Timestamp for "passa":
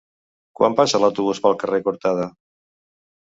0.79-1.01